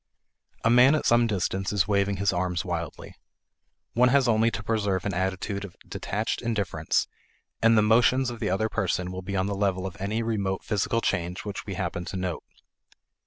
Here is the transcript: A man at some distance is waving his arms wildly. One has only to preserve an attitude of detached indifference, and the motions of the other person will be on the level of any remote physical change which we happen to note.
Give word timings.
A 0.63 0.69
man 0.71 0.95
at 0.95 1.05
some 1.05 1.27
distance 1.27 1.71
is 1.71 1.87
waving 1.87 2.17
his 2.17 2.33
arms 2.33 2.65
wildly. 2.65 3.13
One 3.93 4.09
has 4.09 4.27
only 4.27 4.49
to 4.49 4.63
preserve 4.63 5.05
an 5.05 5.13
attitude 5.13 5.63
of 5.63 5.75
detached 5.87 6.41
indifference, 6.41 7.07
and 7.61 7.77
the 7.77 7.83
motions 7.83 8.31
of 8.31 8.39
the 8.39 8.49
other 8.49 8.67
person 8.67 9.11
will 9.11 9.21
be 9.21 9.35
on 9.35 9.45
the 9.45 9.53
level 9.53 9.85
of 9.85 9.95
any 10.01 10.23
remote 10.23 10.63
physical 10.63 11.01
change 11.01 11.45
which 11.45 11.67
we 11.67 11.75
happen 11.75 12.03
to 12.05 12.17
note. 12.17 12.43